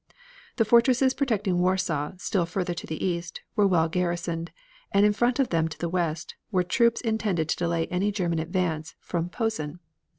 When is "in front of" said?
5.05-5.49